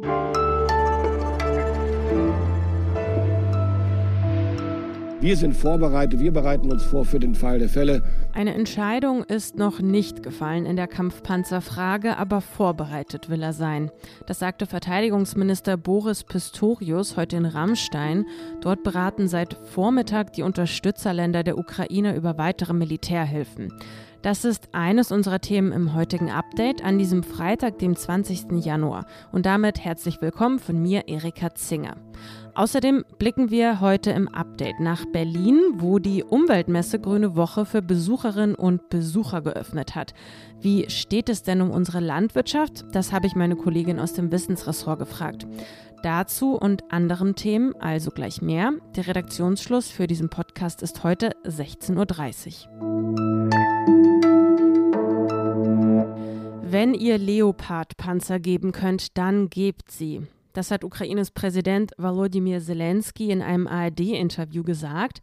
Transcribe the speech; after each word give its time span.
thank 0.00 0.22
you 0.22 0.27
Wir 5.20 5.36
sind 5.36 5.56
vorbereitet, 5.56 6.20
wir 6.20 6.32
bereiten 6.32 6.70
uns 6.70 6.84
vor 6.84 7.04
für 7.04 7.18
den 7.18 7.34
Fall 7.34 7.58
der 7.58 7.68
Fälle. 7.68 8.04
Eine 8.34 8.54
Entscheidung 8.54 9.24
ist 9.24 9.56
noch 9.56 9.80
nicht 9.80 10.22
gefallen 10.22 10.64
in 10.64 10.76
der 10.76 10.86
Kampfpanzerfrage, 10.86 12.16
aber 12.16 12.40
vorbereitet 12.40 13.28
will 13.28 13.42
er 13.42 13.52
sein. 13.52 13.90
Das 14.26 14.38
sagte 14.38 14.66
Verteidigungsminister 14.66 15.76
Boris 15.76 16.22
Pistorius 16.22 17.16
heute 17.16 17.36
in 17.36 17.46
Rammstein. 17.46 18.26
Dort 18.60 18.84
beraten 18.84 19.26
seit 19.26 19.54
Vormittag 19.54 20.34
die 20.34 20.44
Unterstützerländer 20.44 21.42
der 21.42 21.58
Ukraine 21.58 22.14
über 22.14 22.38
weitere 22.38 22.72
Militärhilfen. 22.72 23.72
Das 24.22 24.44
ist 24.44 24.68
eines 24.72 25.12
unserer 25.12 25.40
Themen 25.40 25.72
im 25.72 25.94
heutigen 25.94 26.30
Update 26.30 26.84
an 26.84 26.98
diesem 26.98 27.22
Freitag, 27.22 27.78
dem 27.78 27.94
20. 27.94 28.64
Januar. 28.64 29.06
Und 29.30 29.46
damit 29.46 29.84
herzlich 29.84 30.20
willkommen 30.20 30.58
von 30.58 30.80
mir, 30.80 31.06
Erika 31.06 31.54
Zinger. 31.54 31.96
Außerdem 32.58 33.04
blicken 33.20 33.52
wir 33.52 33.80
heute 33.80 34.10
im 34.10 34.26
Update 34.26 34.80
nach 34.80 35.04
Berlin, 35.12 35.60
wo 35.74 36.00
die 36.00 36.24
Umweltmesse 36.24 36.98
Grüne 36.98 37.36
Woche 37.36 37.64
für 37.64 37.82
Besucherinnen 37.82 38.56
und 38.56 38.88
Besucher 38.90 39.42
geöffnet 39.42 39.94
hat. 39.94 40.12
Wie 40.60 40.90
steht 40.90 41.28
es 41.28 41.44
denn 41.44 41.60
um 41.60 41.70
unsere 41.70 42.00
Landwirtschaft? 42.00 42.84
Das 42.90 43.12
habe 43.12 43.28
ich 43.28 43.36
meine 43.36 43.54
Kollegin 43.54 44.00
aus 44.00 44.12
dem 44.12 44.32
Wissensressort 44.32 44.98
gefragt. 44.98 45.46
Dazu 46.02 46.56
und 46.56 46.90
anderen 46.90 47.36
Themen 47.36 47.76
also 47.76 48.10
gleich 48.10 48.42
mehr. 48.42 48.72
Der 48.96 49.06
Redaktionsschluss 49.06 49.88
für 49.88 50.08
diesen 50.08 50.28
Podcast 50.28 50.82
ist 50.82 51.04
heute 51.04 51.36
16.30 51.44 52.66
Uhr. 52.74 52.88
Wenn 56.64 56.94
ihr 56.94 57.18
Leopard-Panzer 57.18 58.40
geben 58.40 58.72
könnt, 58.72 59.16
dann 59.16 59.48
gebt 59.48 59.92
sie. 59.92 60.26
Das 60.52 60.70
hat 60.70 60.84
Ukraines 60.84 61.30
Präsident 61.30 61.92
Volodymyr 61.98 62.60
Zelensky 62.60 63.30
in 63.30 63.42
einem 63.42 63.66
ARD-Interview 63.66 64.62
gesagt. 64.62 65.20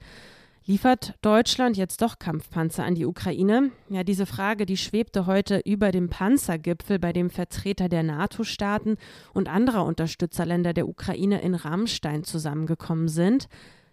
Liefert 0.67 1.13
Deutschland 1.21 1.77
jetzt 1.77 2.01
doch 2.01 2.17
Kampfpanzer 2.17 2.83
an 2.83 2.95
die 2.95 3.05
Ukraine? 3.05 3.69
Ja, 3.87 4.03
diese 4.03 4.25
Frage, 4.25 4.65
die 4.65 4.77
schwebte 4.77 5.27
heute 5.27 5.61
über 5.63 5.91
dem 5.91 6.09
Panzergipfel, 6.09 6.97
bei 6.97 7.13
dem 7.13 7.29
Vertreter 7.29 7.87
der 7.87 8.01
NATO-Staaten 8.01 8.97
und 9.33 9.47
anderer 9.47 9.85
Unterstützerländer 9.85 10.73
der 10.73 10.87
Ukraine 10.87 11.41
in 11.41 11.53
Rammstein 11.53 12.23
zusammengekommen 12.23 13.09
sind. 13.09 13.47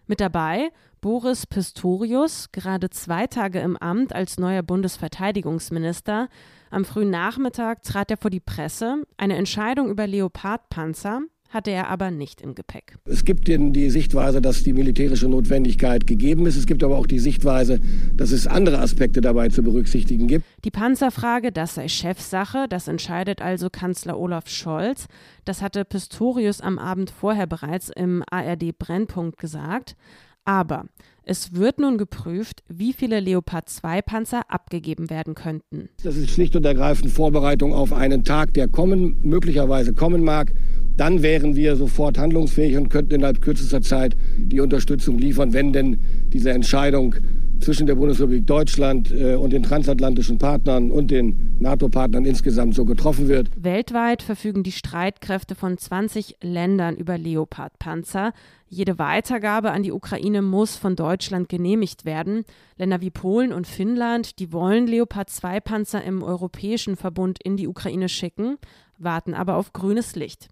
Mit 0.07 0.19
dabei 0.19 0.71
Boris 1.03 1.45
Pistorius, 1.45 2.53
gerade 2.53 2.89
zwei 2.89 3.27
Tage 3.27 3.59
im 3.59 3.75
Amt 3.75 4.15
als 4.15 4.37
neuer 4.37 4.63
Bundesverteidigungsminister. 4.63 6.29
Am 6.71 6.85
frühen 6.85 7.09
Nachmittag 7.09 7.83
trat 7.83 8.09
er 8.09 8.15
vor 8.15 8.31
die 8.31 8.39
Presse. 8.39 9.03
Eine 9.17 9.35
Entscheidung 9.35 9.89
über 9.89 10.07
Leopardpanzer 10.07 11.23
hatte 11.49 11.71
er 11.71 11.89
aber 11.89 12.09
nicht 12.09 12.39
im 12.39 12.55
Gepäck. 12.55 12.95
Es 13.03 13.25
gibt 13.25 13.49
die 13.49 13.89
Sichtweise, 13.89 14.41
dass 14.41 14.63
die 14.63 14.71
militärische 14.71 15.27
Notwendigkeit 15.27 16.07
gegeben 16.07 16.45
ist. 16.45 16.55
Es 16.55 16.67
gibt 16.67 16.85
aber 16.85 16.97
auch 16.97 17.05
die 17.05 17.19
Sichtweise, 17.19 17.81
dass 18.15 18.31
es 18.31 18.47
andere 18.47 18.79
Aspekte 18.79 19.19
dabei 19.19 19.49
zu 19.49 19.61
berücksichtigen 19.61 20.27
gibt. 20.27 20.45
Die 20.63 20.71
Panzerfrage, 20.71 21.51
das 21.51 21.75
sei 21.75 21.89
Chefsache, 21.89 22.67
das 22.69 22.87
entscheidet 22.87 23.41
also 23.41 23.69
Kanzler 23.69 24.17
Olaf 24.17 24.47
Scholz. 24.47 25.07
Das 25.43 25.61
hatte 25.61 25.83
Pistorius 25.83 26.61
am 26.61 26.79
Abend 26.79 27.09
vorher 27.11 27.45
bereits 27.45 27.89
im 27.89 28.23
ARD 28.31 28.77
Brennpunkt 28.79 29.37
gesagt. 29.37 29.97
Aber 30.45 30.85
es 31.23 31.53
wird 31.53 31.79
nun 31.79 31.97
geprüft, 31.97 32.63
wie 32.67 32.91
viele 32.91 33.21
Leopard 33.21 33.69
2 33.69 34.01
Panzer 34.01 34.41
abgegeben 34.49 35.09
werden 35.09 35.35
könnten. 35.35 35.89
Das 36.03 36.17
ist 36.17 36.31
schlicht 36.31 36.55
und 36.55 36.65
ergreifend 36.65 37.11
Vorbereitung 37.11 37.73
auf 37.73 37.93
einen 37.93 38.25
Tag, 38.25 38.53
der 38.53 38.67
kommen, 38.67 39.17
möglicherweise 39.23 39.93
kommen 39.93 40.23
mag. 40.23 40.53
Dann 40.97 41.23
wären 41.23 41.55
wir 41.55 41.75
sofort 41.75 42.17
handlungsfähig 42.17 42.77
und 42.77 42.89
könnten 42.89 43.15
innerhalb 43.15 43.41
kürzester 43.41 43.81
Zeit 43.81 44.15
die 44.37 44.59
Unterstützung 44.59 45.17
liefern, 45.17 45.53
wenn 45.53 45.73
denn 45.73 45.99
diese 46.27 46.51
Entscheidung 46.51 47.15
zwischen 47.59 47.87
der 47.87 47.95
Bundesrepublik 47.95 48.45
Deutschland 48.45 49.11
äh, 49.11 49.35
und 49.35 49.51
den 49.51 49.63
transatlantischen 49.63 50.37
Partnern 50.37 50.91
und 50.91 51.11
den 51.11 51.57
NATO-Partnern 51.59 52.25
insgesamt 52.25 52.75
so 52.75 52.85
getroffen 52.85 53.27
wird. 53.27 53.49
Weltweit 53.55 54.21
verfügen 54.21 54.63
die 54.63 54.71
Streitkräfte 54.71 55.55
von 55.55 55.77
20 55.77 56.37
Ländern 56.41 56.95
über 56.95 57.17
Leopard-Panzer. 57.17 58.33
Jede 58.67 58.97
Weitergabe 58.99 59.71
an 59.71 59.83
die 59.83 59.91
Ukraine 59.91 60.41
muss 60.41 60.75
von 60.75 60.95
Deutschland 60.95 61.47
genehmigt 61.47 62.05
werden. 62.05 62.43
Länder 62.77 63.01
wie 63.01 63.11
Polen 63.11 63.53
und 63.53 63.67
Finnland, 63.67 64.39
die 64.39 64.51
wollen 64.51 64.87
Leopard-2-Panzer 64.87 66.03
im 66.03 66.23
Europäischen 66.23 66.95
Verbund 66.95 67.39
in 67.43 67.55
die 67.55 67.67
Ukraine 67.67 68.09
schicken, 68.09 68.57
warten 68.97 69.33
aber 69.33 69.57
auf 69.57 69.73
grünes 69.73 70.15
Licht. 70.15 70.49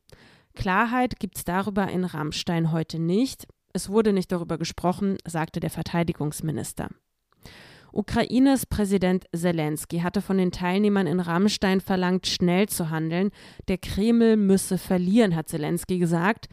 Klarheit 0.53 1.19
gibt 1.19 1.37
es 1.37 1.45
darüber 1.45 1.89
in 1.89 2.03
Rammstein 2.03 2.71
heute 2.71 2.99
nicht. 2.99 3.47
Es 3.73 3.89
wurde 3.89 4.13
nicht 4.13 4.31
darüber 4.31 4.57
gesprochen, 4.57 5.17
sagte 5.25 5.59
der 5.59 5.69
Verteidigungsminister. 5.69 6.89
Ukraines 7.93 8.65
Präsident 8.65 9.25
Zelensky 9.35 9.99
hatte 9.99 10.21
von 10.21 10.37
den 10.37 10.51
Teilnehmern 10.51 11.07
in 11.07 11.19
Rammstein 11.19 11.81
verlangt, 11.81 12.25
schnell 12.25 12.69
zu 12.69 12.89
handeln. 12.89 13.31
Der 13.67 13.77
Kreml 13.77 14.37
müsse 14.37 14.77
verlieren, 14.77 15.35
hat 15.35 15.49
Zelensky 15.49 15.97
gesagt. 15.99 16.47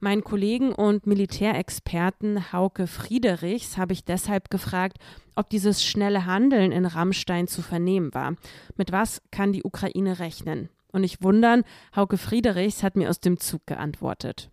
Meinen 0.00 0.24
Kollegen 0.24 0.72
und 0.72 1.06
Militärexperten 1.06 2.52
Hauke 2.52 2.86
Friedrichs 2.86 3.78
habe 3.78 3.92
ich 3.92 4.04
deshalb 4.04 4.50
gefragt, 4.50 4.98
ob 5.34 5.48
dieses 5.48 5.84
schnelle 5.84 6.26
Handeln 6.26 6.72
in 6.72 6.84
Rammstein 6.84 7.46
zu 7.46 7.62
vernehmen 7.62 8.12
war. 8.12 8.34
Mit 8.76 8.92
was 8.92 9.22
kann 9.30 9.52
die 9.52 9.62
Ukraine 9.62 10.18
rechnen? 10.18 10.68
Und 10.92 11.02
nicht 11.02 11.22
wundern, 11.22 11.62
Hauke 11.96 12.18
Friedrichs 12.18 12.82
hat 12.82 12.96
mir 12.96 13.08
aus 13.08 13.20
dem 13.20 13.38
Zug 13.40 13.66
geantwortet. 13.66 14.50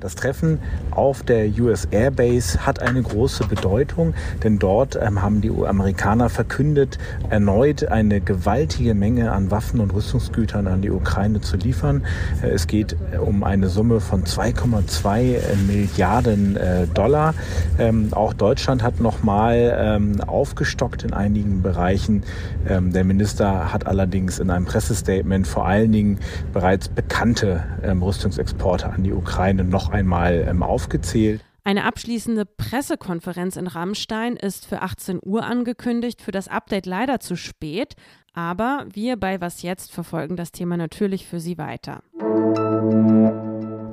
Das 0.00 0.14
Treffen 0.14 0.60
auf 0.90 1.22
der 1.22 1.46
US 1.60 1.84
Air 1.90 2.10
Base 2.10 2.66
hat 2.66 2.80
eine 2.80 3.02
große 3.02 3.46
Bedeutung, 3.46 4.14
denn 4.42 4.58
dort 4.58 4.98
ähm, 5.00 5.20
haben 5.20 5.42
die 5.42 5.50
Amerikaner 5.50 6.30
verkündet, 6.30 6.98
erneut 7.28 7.84
eine 7.84 8.20
gewaltige 8.20 8.94
Menge 8.94 9.30
an 9.32 9.50
Waffen 9.50 9.78
und 9.80 9.92
Rüstungsgütern 9.92 10.66
an 10.66 10.80
die 10.80 10.90
Ukraine 10.90 11.42
zu 11.42 11.56
liefern. 11.56 12.04
Äh, 12.42 12.48
es 12.48 12.66
geht 12.66 12.96
äh, 13.12 13.18
um 13.18 13.44
eine 13.44 13.68
Summe 13.68 14.00
von 14.00 14.24
2,2 14.24 15.20
äh, 15.20 15.56
Milliarden 15.66 16.56
äh, 16.56 16.86
Dollar. 16.86 17.34
Ähm, 17.78 18.08
auch 18.12 18.32
Deutschland 18.32 18.82
hat 18.82 19.00
nochmal 19.00 19.76
ähm, 19.78 20.20
aufgestockt 20.22 21.04
in 21.04 21.12
einigen 21.12 21.62
Bereichen. 21.62 22.22
Ähm, 22.66 22.92
der 22.92 23.04
Minister 23.04 23.72
hat 23.72 23.86
allerdings 23.86 24.38
in 24.38 24.50
einem 24.50 24.64
Pressestatement 24.64 25.46
vor 25.46 25.66
allen 25.66 25.92
Dingen 25.92 26.18
bereits 26.52 26.88
bekannte 26.88 27.64
ähm, 27.82 28.02
Rüstungsexporte 28.02 28.88
an 28.88 29.02
die 29.02 29.12
Ukraine 29.12 29.64
noch 29.70 29.90
einmal 29.90 30.46
ähm, 30.48 30.62
aufgezählt. 30.62 31.42
Eine 31.64 31.84
abschließende 31.84 32.46
Pressekonferenz 32.46 33.56
in 33.56 33.66
Rammstein 33.66 34.36
ist 34.36 34.66
für 34.66 34.82
18 34.82 35.20
Uhr 35.22 35.44
angekündigt, 35.44 36.22
für 36.22 36.32
das 36.32 36.48
Update 36.48 36.86
leider 36.86 37.20
zu 37.20 37.36
spät, 37.36 37.94
aber 38.32 38.86
wir 38.92 39.16
bei 39.16 39.40
Was 39.40 39.62
jetzt 39.62 39.92
verfolgen 39.92 40.36
das 40.36 40.52
Thema 40.52 40.76
natürlich 40.76 41.26
für 41.26 41.40
Sie 41.40 41.58
weiter. 41.58 42.02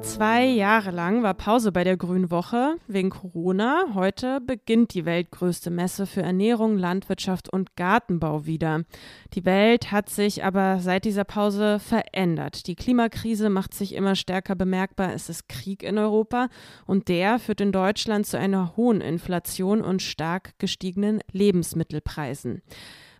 Zwei 0.02 0.46
Jahre 0.46 0.92
lang 0.92 1.24
war 1.24 1.34
Pause 1.34 1.72
bei 1.72 1.84
der 1.84 1.98
Grünen 1.98 2.32
Woche 2.32 2.78
wegen 2.88 3.10
Corona. 3.10 3.88
Heute 3.94 4.40
beginnt 4.42 4.94
die 4.94 5.06
weltgrößte 5.06 5.70
Messe 5.70 6.06
für 6.06 6.22
Ernährung, 6.22 6.78
Landwirtschaft 6.78 7.52
und 7.52 7.76
Gartenbau 7.76 8.46
wieder. 8.46 8.84
Die 9.34 9.46
Welt 9.46 9.92
hat 9.92 10.10
sich 10.10 10.44
aber 10.44 10.80
seit 10.80 11.06
dieser 11.06 11.24
Pause 11.24 11.80
verändert. 11.80 12.68
Die 12.68 12.76
Klimakrise 12.76 13.50
macht 13.50 13.74
sich 13.74 13.96
immer 13.96 14.16
stärker 14.16 14.56
bemerkbar. 14.56 15.14
Es 15.14 15.30
ist 15.30 15.50
Krieg 15.50 15.84
in 15.84 15.98
Europa 15.98 16.50
und 16.86 17.08
der 17.08 17.40
führt 17.40 17.62
in 17.62 17.72
Deutschland 17.72 18.26
zu 18.26 18.38
einer 18.38 18.78
hohen 18.78 19.02
Inflation 19.02 19.82
und 19.82 20.02
stark 20.02 20.58
gestiegenen 20.60 21.22
Lebensmittelpreisen. 21.32 22.62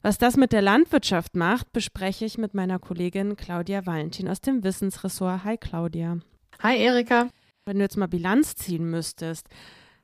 Was 0.02 0.18
das 0.18 0.38
mit 0.38 0.54
der 0.54 0.62
Landwirtschaft 0.62 1.36
macht, 1.36 1.74
bespreche 1.74 2.26
ich 2.26 2.38
mit 2.38 2.54
meiner 2.54 2.80
Kollegin 2.80 3.36
Claudia 3.36 3.86
Valentin 3.86 4.30
aus 4.30 4.42
dem 4.42 4.64
Wissensressort. 4.64 5.44
Hi 5.44 5.58
Claudia. 5.58 6.20
Hi 6.64 6.76
Erika. 6.76 7.30
Wenn 7.66 7.78
du 7.78 7.84
jetzt 7.84 7.98
mal 7.98 8.08
Bilanz 8.08 8.56
ziehen 8.56 8.90
müsstest, 8.90 9.48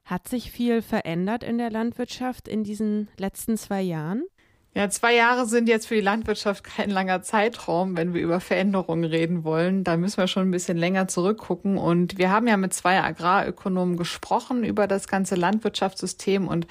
hat 0.05 0.27
sich 0.27 0.51
viel 0.51 0.83
verändert 0.83 1.43
in 1.43 1.57
der 1.57 1.71
Landwirtschaft 1.71 2.47
in 2.47 2.63
diesen 2.63 3.07
letzten 3.17 3.57
zwei 3.57 3.81
Jahren? 3.81 4.23
Ja, 4.75 4.87
zwei 4.89 5.15
Jahre 5.15 5.47
sind 5.47 5.67
jetzt 5.67 5.87
für 5.87 5.95
die 5.95 6.01
Landwirtschaft 6.01 6.63
kein 6.63 6.91
langer 6.91 7.23
Zeitraum, 7.23 7.97
wenn 7.97 8.13
wir 8.13 8.21
über 8.21 8.39
Veränderungen 8.39 9.03
reden 9.03 9.43
wollen. 9.43 9.83
Da 9.83 9.97
müssen 9.97 10.17
wir 10.17 10.27
schon 10.27 10.47
ein 10.47 10.51
bisschen 10.51 10.77
länger 10.77 11.07
zurückgucken. 11.07 11.79
Und 11.79 12.19
wir 12.19 12.29
haben 12.29 12.47
ja 12.47 12.57
mit 12.57 12.73
zwei 12.73 13.01
Agrarökonomen 13.01 13.97
gesprochen 13.97 14.63
über 14.63 14.85
das 14.85 15.07
ganze 15.07 15.33
Landwirtschaftssystem 15.33 16.47
und 16.47 16.67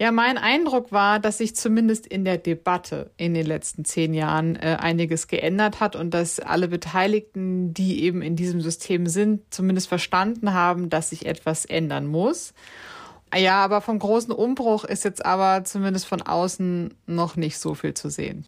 ja, 0.00 0.12
mein 0.12 0.38
Eindruck 0.38 0.92
war, 0.92 1.20
dass 1.20 1.36
sich 1.36 1.54
zumindest 1.54 2.06
in 2.06 2.24
der 2.24 2.38
Debatte 2.38 3.10
in 3.18 3.34
den 3.34 3.44
letzten 3.44 3.84
zehn 3.84 4.14
Jahren 4.14 4.56
äh, 4.56 4.78
einiges 4.80 5.28
geändert 5.28 5.78
hat 5.78 5.94
und 5.94 6.14
dass 6.14 6.40
alle 6.40 6.68
Beteiligten, 6.68 7.74
die 7.74 8.02
eben 8.04 8.22
in 8.22 8.34
diesem 8.34 8.62
System 8.62 9.06
sind, 9.06 9.42
zumindest 9.52 9.88
verstanden 9.88 10.54
haben, 10.54 10.88
dass 10.88 11.10
sich 11.10 11.26
etwas 11.26 11.66
ändern 11.66 12.06
muss. 12.06 12.54
Ja, 13.36 13.62
aber 13.62 13.82
vom 13.82 13.98
großen 13.98 14.32
Umbruch 14.32 14.84
ist 14.84 15.04
jetzt 15.04 15.22
aber 15.22 15.64
zumindest 15.64 16.06
von 16.06 16.22
außen 16.22 16.94
noch 17.04 17.36
nicht 17.36 17.58
so 17.58 17.74
viel 17.74 17.92
zu 17.92 18.08
sehen. 18.08 18.46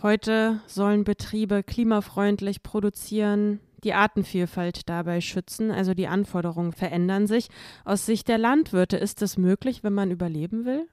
Heute 0.00 0.62
sollen 0.66 1.04
Betriebe 1.04 1.62
klimafreundlich 1.62 2.62
produzieren. 2.62 3.60
Die 3.84 3.94
Artenvielfalt 3.94 4.88
dabei 4.88 5.20
schützen. 5.20 5.70
Also 5.70 5.94
die 5.94 6.08
Anforderungen 6.08 6.72
verändern 6.72 7.26
sich. 7.26 7.48
Aus 7.84 8.06
Sicht 8.06 8.28
der 8.28 8.38
Landwirte 8.38 8.96
ist 8.96 9.22
das 9.22 9.36
möglich, 9.36 9.84
wenn 9.84 9.94
man 9.94 10.10
überleben 10.10 10.64
will? 10.64 10.86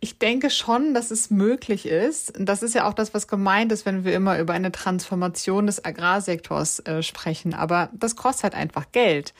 Ich 0.00 0.18
denke 0.18 0.50
schon, 0.50 0.92
dass 0.92 1.10
es 1.10 1.30
möglich 1.30 1.86
ist. 1.86 2.34
Das 2.38 2.62
ist 2.62 2.74
ja 2.74 2.86
auch 2.86 2.94
das, 2.94 3.14
was 3.14 3.28
gemeint 3.28 3.72
ist, 3.72 3.86
wenn 3.86 4.04
wir 4.04 4.14
immer 4.14 4.38
über 4.38 4.52
eine 4.52 4.70
Transformation 4.70 5.66
des 5.66 5.84
Agrarsektors 5.84 6.80
äh, 6.80 7.02
sprechen. 7.02 7.54
Aber 7.54 7.88
das 7.94 8.14
kostet 8.14 8.44
halt 8.44 8.54
einfach 8.54 8.92
Geld 8.92 9.32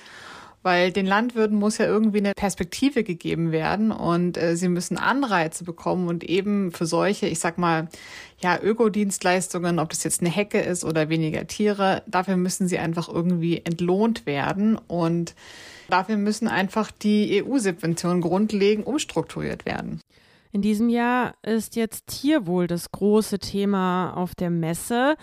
weil 0.66 0.90
den 0.90 1.06
Landwirten 1.06 1.56
muss 1.56 1.78
ja 1.78 1.86
irgendwie 1.86 2.18
eine 2.18 2.32
Perspektive 2.32 3.04
gegeben 3.04 3.52
werden 3.52 3.92
und 3.92 4.36
äh, 4.36 4.56
sie 4.56 4.68
müssen 4.68 4.98
Anreize 4.98 5.62
bekommen 5.62 6.08
und 6.08 6.24
eben 6.24 6.72
für 6.72 6.86
solche, 6.86 7.28
ich 7.28 7.38
sag 7.38 7.56
mal, 7.56 7.86
ja, 8.40 8.58
Ökodienstleistungen, 8.60 9.78
ob 9.78 9.90
das 9.90 10.02
jetzt 10.02 10.22
eine 10.22 10.30
Hecke 10.30 10.58
ist 10.58 10.84
oder 10.84 11.08
weniger 11.08 11.46
Tiere, 11.46 12.02
dafür 12.08 12.36
müssen 12.36 12.66
sie 12.66 12.80
einfach 12.80 13.08
irgendwie 13.08 13.58
entlohnt 13.64 14.26
werden 14.26 14.76
und 14.76 15.36
dafür 15.88 16.16
müssen 16.16 16.48
einfach 16.48 16.90
die 16.90 17.44
EU-Subventionen 17.44 18.20
grundlegend 18.20 18.88
umstrukturiert 18.88 19.66
werden. 19.66 20.00
In 20.50 20.62
diesem 20.62 20.88
Jahr 20.88 21.34
ist 21.42 21.76
jetzt 21.76 22.08
Tierwohl 22.08 22.66
das 22.66 22.90
große 22.90 23.38
Thema 23.38 24.14
auf 24.14 24.34
der 24.34 24.50
Messe. 24.50 25.16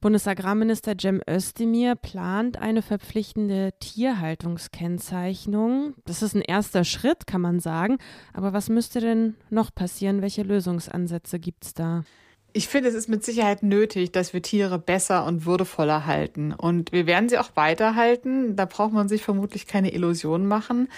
Bundesagrarminister 0.00 0.94
Cem 1.00 1.20
Özdemir 1.28 1.96
plant 1.96 2.56
eine 2.56 2.82
verpflichtende 2.82 3.72
Tierhaltungskennzeichnung. 3.80 5.94
Das 6.06 6.22
ist 6.22 6.36
ein 6.36 6.42
erster 6.42 6.84
Schritt, 6.84 7.26
kann 7.26 7.40
man 7.40 7.58
sagen. 7.58 7.98
Aber 8.32 8.52
was 8.52 8.68
müsste 8.68 9.00
denn 9.00 9.34
noch 9.50 9.74
passieren? 9.74 10.22
Welche 10.22 10.44
Lösungsansätze 10.44 11.40
gibt 11.40 11.64
es 11.64 11.74
da? 11.74 12.04
Ich 12.52 12.68
finde, 12.68 12.88
es 12.88 12.94
ist 12.94 13.08
mit 13.08 13.24
Sicherheit 13.24 13.62
nötig, 13.62 14.12
dass 14.12 14.32
wir 14.32 14.40
Tiere 14.40 14.78
besser 14.78 15.26
und 15.26 15.44
würdevoller 15.44 16.06
halten. 16.06 16.52
Und 16.52 16.92
wir 16.92 17.06
werden 17.06 17.28
sie 17.28 17.38
auch 17.38 17.50
weiterhalten. 17.56 18.56
Da 18.56 18.64
braucht 18.64 18.92
man 18.92 19.08
sich 19.08 19.22
vermutlich 19.22 19.66
keine 19.66 19.92
Illusionen 19.92 20.46
machen. 20.46 20.88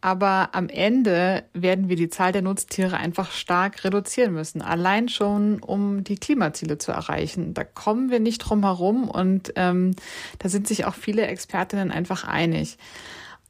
Aber 0.00 0.50
am 0.52 0.68
Ende 0.68 1.44
werden 1.52 1.88
wir 1.88 1.96
die 1.96 2.08
Zahl 2.08 2.32
der 2.32 2.42
Nutztiere 2.42 2.96
einfach 2.96 3.32
stark 3.32 3.84
reduzieren 3.84 4.32
müssen. 4.32 4.62
Allein 4.62 5.08
schon, 5.08 5.62
um 5.62 6.04
die 6.04 6.16
Klimaziele 6.16 6.78
zu 6.78 6.92
erreichen. 6.92 7.52
Da 7.52 7.64
kommen 7.64 8.10
wir 8.10 8.20
nicht 8.20 8.38
drum 8.38 8.62
herum 8.62 9.08
und 9.08 9.52
ähm, 9.56 9.94
da 10.38 10.48
sind 10.48 10.66
sich 10.66 10.86
auch 10.86 10.94
viele 10.94 11.26
Expertinnen 11.26 11.90
einfach 11.90 12.24
einig. 12.24 12.78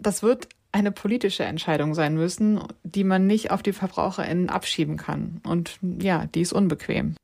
Das 0.01 0.23
wird 0.23 0.49
eine 0.73 0.93
politische 0.93 1.45
Entscheidung 1.45 1.95
sein 1.95 2.15
müssen, 2.15 2.61
die 2.83 3.05
man 3.05 3.27
nicht 3.27 3.51
auf 3.51 3.63
die 3.63 3.73
VerbraucherInnen 3.73 4.51
abschieben 4.51 4.97
kann. 4.97 5.41
Und 5.45 5.79
ja, 6.01 6.27
die 6.27 6.41
ist 6.41 6.53
unbequem. 6.53 7.15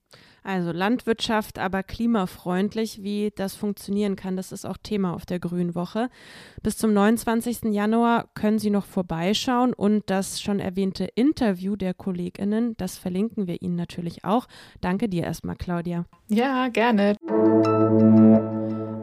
Also 0.46 0.70
Landwirtschaft, 0.70 1.58
aber 1.58 1.82
klimafreundlich, 1.82 3.02
wie 3.02 3.32
das 3.34 3.56
funktionieren 3.56 4.14
kann, 4.14 4.36
das 4.36 4.52
ist 4.52 4.64
auch 4.64 4.76
Thema 4.76 5.12
auf 5.12 5.26
der 5.26 5.40
Grünen 5.40 5.74
Woche. 5.74 6.08
Bis 6.62 6.78
zum 6.78 6.94
29. 6.94 7.72
Januar 7.74 8.28
können 8.34 8.60
Sie 8.60 8.70
noch 8.70 8.84
vorbeischauen 8.84 9.72
und 9.72 10.08
das 10.08 10.40
schon 10.40 10.60
erwähnte 10.60 11.08
Interview 11.16 11.74
der 11.74 11.94
Kolleginnen, 11.94 12.76
das 12.76 12.96
verlinken 12.96 13.48
wir 13.48 13.60
Ihnen 13.60 13.74
natürlich 13.74 14.24
auch. 14.24 14.46
Danke 14.80 15.08
dir 15.08 15.24
erstmal, 15.24 15.56
Claudia. 15.56 16.04
Ja, 16.28 16.68
gerne. 16.68 17.16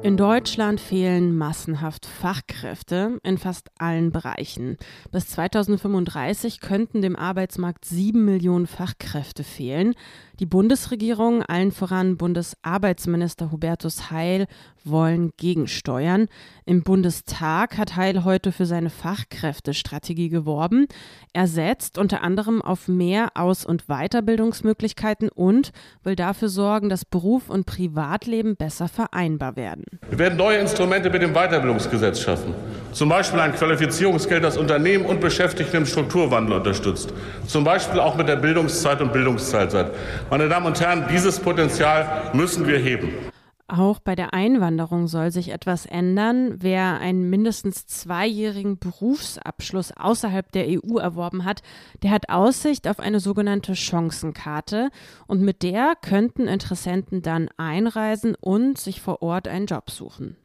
In 0.03 0.17
Deutschland 0.17 0.81
fehlen 0.81 1.37
massenhaft 1.37 2.05
Fachkräfte 2.05 3.21
in 3.23 3.37
fast 3.37 3.69
allen 3.77 4.11
Bereichen. 4.11 4.75
Bis 5.13 5.29
2035 5.29 6.59
könnten 6.59 7.01
dem 7.01 7.15
Arbeitsmarkt 7.15 7.85
sieben 7.85 8.25
Millionen 8.25 8.67
Fachkräfte 8.67 9.45
fehlen. 9.45 9.95
Die 10.41 10.45
Bundesregierung, 10.45 11.41
allen 11.43 11.71
voran 11.71 12.17
Bundesarbeitsminister 12.17 13.49
Hubertus 13.49 14.11
Heil, 14.11 14.47
wollen 14.85 15.31
gegensteuern. 15.37 16.27
Im 16.65 16.83
Bundestag 16.83 17.77
hat 17.77 17.95
Heil 17.95 18.23
heute 18.23 18.51
für 18.51 18.65
seine 18.65 18.89
Fachkräftestrategie 18.89 20.29
geworben. 20.29 20.87
Er 21.33 21.47
setzt 21.47 21.97
unter 21.97 22.21
anderem 22.21 22.61
auf 22.61 22.87
mehr 22.87 23.29
Aus- 23.35 23.65
und 23.65 23.87
Weiterbildungsmöglichkeiten 23.87 25.29
und 25.29 25.71
will 26.03 26.15
dafür 26.15 26.49
sorgen, 26.49 26.89
dass 26.89 27.05
Beruf 27.05 27.49
und 27.49 27.65
Privatleben 27.65 28.55
besser 28.55 28.87
vereinbar 28.87 29.55
werden. 29.55 29.85
Wir 30.09 30.19
werden 30.19 30.37
neue 30.37 30.57
Instrumente 30.57 31.09
mit 31.09 31.21
dem 31.21 31.33
Weiterbildungsgesetz 31.33 32.21
schaffen. 32.21 32.53
Zum 32.93 33.09
Beispiel 33.09 33.39
ein 33.39 33.53
Qualifizierungsgeld, 33.53 34.43
das 34.43 34.57
Unternehmen 34.57 35.05
und 35.05 35.19
Beschäftigte 35.19 35.77
im 35.77 35.85
Strukturwandel 35.85 36.57
unterstützt. 36.57 37.13
Zum 37.47 37.63
Beispiel 37.63 37.99
auch 37.99 38.15
mit 38.15 38.27
der 38.27 38.35
Bildungszeit 38.35 39.01
und 39.01 39.11
Bildungszeitsat. 39.11 39.91
Meine 40.29 40.47
Damen 40.47 40.67
und 40.67 40.79
Herren, 40.79 41.05
dieses 41.11 41.39
Potenzial 41.39 42.29
müssen 42.33 42.67
wir 42.67 42.77
heben. 42.77 43.32
Auch 43.67 43.99
bei 43.99 44.13
der 44.15 44.33
Einwanderung 44.33 45.07
soll 45.07 45.31
sich 45.31 45.49
etwas 45.49 45.85
ändern. 45.85 46.55
Wer 46.61 46.99
einen 46.99 47.29
mindestens 47.29 47.87
zweijährigen 47.87 48.77
Berufsabschluss 48.77 49.93
außerhalb 49.95 50.51
der 50.51 50.67
EU 50.67 50.97
erworben 50.97 51.45
hat, 51.45 51.61
der 52.03 52.11
hat 52.11 52.29
Aussicht 52.29 52.87
auf 52.89 52.99
eine 52.99 53.21
sogenannte 53.21 53.75
Chancenkarte 53.75 54.89
und 55.27 55.41
mit 55.41 55.63
der 55.63 55.93
könnten 56.01 56.47
Interessenten 56.47 57.21
dann 57.21 57.49
einreisen 57.55 58.35
und 58.35 58.77
sich 58.77 59.01
vor 59.01 59.21
Ort 59.21 59.47
einen 59.47 59.65
Job 59.65 59.89
suchen. 59.89 60.35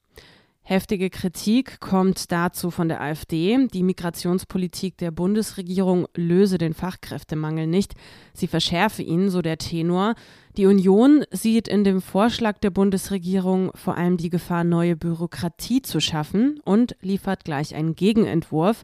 Heftige 0.71 1.09
Kritik 1.09 1.81
kommt 1.81 2.31
dazu 2.31 2.71
von 2.71 2.89
der 2.89 3.01
AfD. 3.01 3.69
Die 3.73 3.83
Migrationspolitik 3.83 4.99
der 4.99 5.11
Bundesregierung 5.11 6.07
löse 6.15 6.59
den 6.59 6.75
Fachkräftemangel 6.75 7.67
nicht. 7.67 7.95
Sie 8.35 8.49
verschärfe 8.49 9.03
ihn, 9.03 9.31
so 9.31 9.41
der 9.41 9.57
Tenor. 9.57 10.15
Die 10.59 10.67
Union 10.67 11.25
sieht 11.31 11.69
in 11.69 11.85
dem 11.85 12.03
Vorschlag 12.03 12.59
der 12.59 12.69
Bundesregierung 12.69 13.71
vor 13.77 13.97
allem 13.97 14.19
die 14.19 14.29
Gefahr, 14.29 14.63
neue 14.63 14.95
Bürokratie 14.95 15.81
zu 15.81 16.01
schaffen 16.01 16.61
und 16.67 16.97
liefert 17.01 17.47
gleich 17.47 17.75
einen 17.75 17.95
Gegenentwurf. 17.95 18.83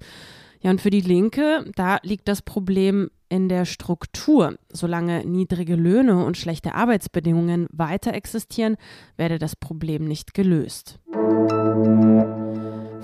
Ja, 0.62 0.70
und 0.70 0.81
für 0.81 0.88
die 0.88 1.02
Linke, 1.02 1.70
da 1.76 1.98
liegt 2.02 2.28
das 2.28 2.40
Problem 2.40 3.10
in 3.28 3.50
der 3.50 3.66
Struktur. 3.66 4.56
Solange 4.72 5.26
niedrige 5.26 5.76
Löhne 5.76 6.25
und 6.25 6.38
schlechte 6.38 6.75
Arbeitsbedingungen 6.75 7.66
weiter 7.70 8.14
existieren, 8.14 8.76
werde 9.19 9.38
das 9.38 9.54
Problem 9.54 10.04
nicht 10.06 10.32
gelöst. 10.32 10.98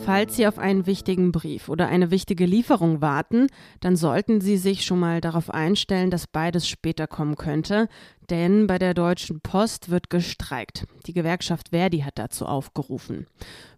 Falls 0.05 0.35
Sie 0.35 0.47
auf 0.47 0.59
einen 0.59 0.87
wichtigen 0.87 1.31
Brief 1.31 1.69
oder 1.69 1.87
eine 1.89 2.11
wichtige 2.11 2.47
Lieferung 2.47 3.01
warten, 3.01 3.49
dann 3.81 3.97
sollten 3.97 4.41
Sie 4.41 4.57
sich 4.57 4.85
schon 4.85 4.99
mal 4.99 5.21
darauf 5.21 5.51
einstellen, 5.51 6.11
dass 6.11 6.27
beides 6.27 6.67
später 6.67 7.07
kommen 7.07 7.37
könnte, 7.37 7.87
denn 8.31 8.67
bei 8.67 8.79
der 8.79 8.95
Deutschen 8.95 9.41
Post 9.41 9.91
wird 9.91 10.09
gestreikt. 10.09 10.87
Die 11.07 11.13
Gewerkschaft 11.13 11.69
Verdi 11.69 12.01
hat 12.01 12.19
dazu 12.19 12.47
aufgerufen. 12.47 13.27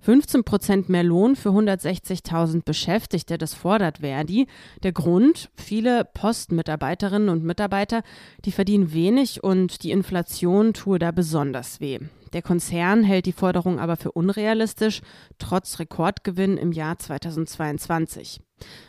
15 0.01 0.45
Prozent 0.45 0.89
mehr 0.89 1.03
Lohn 1.03 1.37
für 1.37 1.51
160.000 1.51 2.65
Beschäftigte, 2.65 3.37
das 3.37 3.53
fordert 3.55 3.99
Verdi. 3.99 4.47
Der 4.85 4.93
Grund, 4.93 5.51
viele 5.57 6.05
Postmitarbeiterinnen 6.05 7.29
und 7.29 7.45
Mitarbeiter, 7.45 8.03
die 8.45 8.53
verdienen 8.53 8.93
wenig 8.93 9.43
und 9.43 9.83
die 9.83 9.91
Inflation 9.91 10.73
tue 10.73 10.99
da 10.99 11.11
besonders 11.11 11.81
weh. 11.81 11.99
Der 12.33 12.43
Konzern 12.43 13.03
hält 13.03 13.27
die 13.27 13.33
Forderung 13.33 13.79
aber 13.79 13.97
für 13.97 14.13
unrealistisch, 14.13 15.01
trotz 15.39 15.79
Rekordgewinn 15.79 16.57
im 16.57 16.73
Jahr 16.73 16.99
2022. 16.99 18.41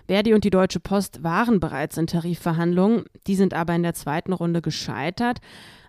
Verdi 0.08 0.34
und 0.34 0.44
die 0.44 0.50
Deutsche 0.50 0.80
Post 0.80 1.24
waren 1.24 1.60
bereits 1.60 1.98
in 1.98 2.08
Tarifverhandlungen, 2.08 3.06
die 3.28 3.36
sind 3.36 3.54
aber 3.54 3.76
in 3.76 3.84
der 3.84 3.94
zweiten 3.94 4.34
Runde 4.34 4.62
gescheitert. 4.62 5.40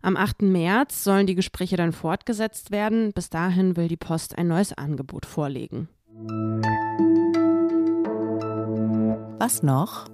Am 0.02 0.16
8. 0.16 0.42
März 0.42 1.04
sollen 1.04 1.26
die 1.26 1.34
Gespräche 1.34 1.76
dann 1.76 1.92
fortgesetzt 1.92 2.70
werden. 2.70 3.12
Bis 3.12 3.30
dahin 3.30 3.76
will 3.76 3.88
die 3.88 3.96
Post 3.96 4.36
ein 4.36 4.48
neues 4.48 4.72
Angebot 4.72 5.26
vorlegen. 5.26 5.88
Was 9.38 9.62
noch? 9.62 10.06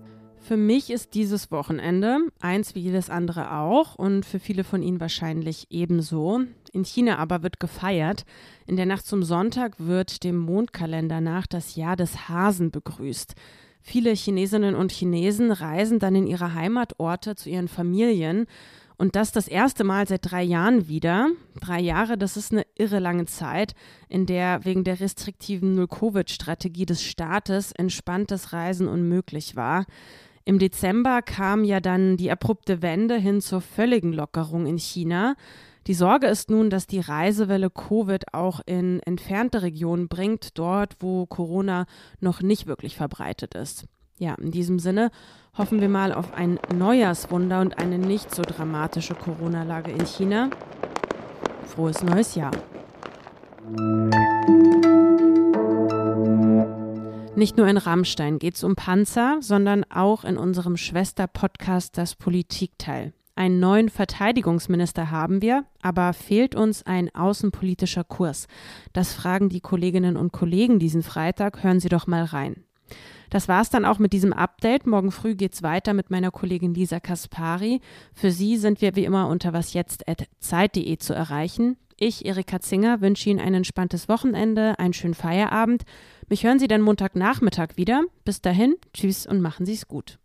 Für 0.51 0.57
mich 0.57 0.91
ist 0.91 1.15
dieses 1.15 1.53
Wochenende 1.53 2.19
eins 2.41 2.75
wie 2.75 2.81
jedes 2.81 3.09
andere 3.09 3.53
auch 3.53 3.95
und 3.95 4.27
für 4.27 4.41
viele 4.41 4.65
von 4.65 4.83
Ihnen 4.83 4.99
wahrscheinlich 4.99 5.69
ebenso. 5.71 6.41
In 6.73 6.85
China 6.85 7.19
aber 7.19 7.45
wird 7.45 7.61
gefeiert. 7.61 8.25
In 8.67 8.75
der 8.75 8.85
Nacht 8.85 9.07
zum 9.07 9.23
Sonntag 9.23 9.75
wird 9.79 10.25
dem 10.25 10.37
Mondkalender 10.37 11.21
nach 11.21 11.47
das 11.47 11.77
Jahr 11.77 11.95
des 11.95 12.29
Hasen 12.29 12.73
begrüßt. 12.73 13.37
Viele 13.81 14.11
Chinesinnen 14.11 14.75
und 14.75 14.91
Chinesen 14.91 15.53
reisen 15.53 16.01
dann 16.01 16.17
in 16.17 16.27
ihre 16.27 16.53
Heimatorte 16.53 17.37
zu 17.37 17.49
ihren 17.49 17.69
Familien. 17.69 18.47
Und 18.99 19.15
das 19.15 19.31
das 19.31 19.47
erste 19.47 19.85
Mal 19.85 20.09
seit 20.09 20.33
drei 20.33 20.43
Jahren 20.43 20.89
wieder. 20.89 21.29
Drei 21.61 21.79
Jahre, 21.79 22.19
das 22.19 22.37
ist 22.37 22.51
eine 22.51 22.67
irre 22.77 22.99
lange 22.99 23.27
Zeit, 23.27 23.77
in 24.09 24.27
der 24.27 24.65
wegen 24.65 24.83
der 24.83 24.99
restriktiven 24.99 25.77
Null-Covid-Strategie 25.77 26.87
des 26.87 27.05
Staates 27.05 27.71
entspanntes 27.71 28.53
Reisen 28.53 28.89
unmöglich 28.89 29.55
war. 29.55 29.87
Im 30.51 30.59
Dezember 30.59 31.23
kam 31.23 31.63
ja 31.63 31.79
dann 31.79 32.17
die 32.17 32.33
abrupte 32.33 32.83
Wende 32.83 33.15
hin 33.15 33.41
zur 33.41 33.61
völligen 33.61 34.13
Lockerung 34.13 34.67
in 34.67 34.79
China. 34.79 35.37
Die 35.87 35.95
Sorge 35.95 36.27
ist 36.27 36.51
nun, 36.51 36.71
dass 36.71 36.89
die 36.89 36.99
Reisewelle 36.99 37.71
Covid 37.71 38.35
auch 38.35 38.59
in 38.67 38.99
entfernte 38.99 39.63
Regionen 39.63 40.09
bringt, 40.09 40.59
dort, 40.59 40.97
wo 40.99 41.25
Corona 41.27 41.87
noch 42.19 42.43
nicht 42.43 42.67
wirklich 42.67 42.97
verbreitet 42.97 43.55
ist. 43.55 43.85
Ja, 44.19 44.35
in 44.43 44.51
diesem 44.51 44.81
Sinne 44.81 45.13
hoffen 45.57 45.81
wir 45.81 45.89
mal 45.89 46.13
auf 46.13 46.35
ein 46.35 46.59
Neujahrswunder 46.75 47.61
und 47.61 47.79
eine 47.79 47.99
nicht 47.99 48.35
so 48.35 48.43
dramatische 48.43 49.15
Corona-Lage 49.15 49.93
in 49.93 50.05
China. 50.05 50.51
Frohes 51.65 52.03
neues 52.03 52.35
Jahr. 52.35 52.51
Nicht 57.37 57.57
nur 57.57 57.69
in 57.69 57.77
Rammstein 57.77 58.39
geht 58.39 58.57
es 58.57 58.65
um 58.65 58.75
Panzer, 58.75 59.39
sondern 59.41 59.85
auch 59.85 60.25
in 60.25 60.37
unserem 60.37 60.77
Schwester-Podcast 60.77 61.97
Das 61.97 62.17
Politikteil. 62.17 63.13
Einen 63.37 63.61
neuen 63.61 63.89
Verteidigungsminister 63.89 65.11
haben 65.11 65.41
wir, 65.41 65.65
aber 65.81 66.13
fehlt 66.13 66.55
uns 66.55 66.85
ein 66.85 67.15
außenpolitischer 67.15 68.05
Kurs? 68.05 68.49
Das 68.93 69.15
fragen 69.15 69.49
die 69.49 69.61
Kolleginnen 69.61 70.17
und 70.17 70.33
Kollegen 70.33 70.79
diesen 70.79 71.03
Freitag. 71.03 71.63
Hören 71.63 71.81
Sie 71.81 71.89
doch 71.89 72.07
mal 72.07 72.25
rein. 72.25 72.65
Das 73.31 73.47
war's 73.47 73.71
dann 73.71 73.85
auch 73.85 74.01
mit 74.01 74.13
diesem 74.13 74.33
Update. 74.33 74.87
Morgen 74.87 75.13
früh 75.13 75.37
geht's 75.37 75.63
weiter 75.63 75.95
mit 75.95 76.11
meiner 76.11 76.33
Kollegin 76.33 76.75
Lisa 76.75 76.99
Kaspari. 76.99 77.81
Für 78.13 78.33
Sie 78.33 78.57
sind 78.57 78.83
wir 78.83 78.97
wie 78.97 79.05
immer 79.05 79.29
unter 79.29 79.53
wasjetzt.zeit.de 79.53 80.99
zu 80.99 81.15
erreichen. 81.15 81.77
Ich, 82.03 82.25
Erika 82.25 82.61
Zinger, 82.61 83.03
wünsche 83.03 83.29
Ihnen 83.29 83.41
ein 83.41 83.53
entspanntes 83.53 84.09
Wochenende, 84.09 84.79
einen 84.79 84.95
schönen 84.95 85.13
Feierabend. 85.13 85.83
Mich 86.31 86.45
hören 86.45 86.59
Sie 86.59 86.67
dann 86.67 86.81
Montagnachmittag 86.81 87.77
wieder. 87.77 88.05
Bis 88.25 88.41
dahin, 88.41 88.77
tschüss 88.95 89.27
und 89.27 89.43
machen 89.43 89.67
Sie 89.67 89.75
es 89.75 89.87
gut. 89.87 90.19